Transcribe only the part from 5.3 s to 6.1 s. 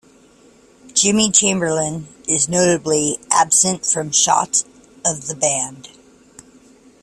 band.